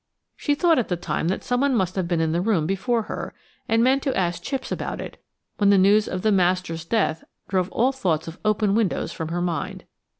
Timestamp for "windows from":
8.73-9.27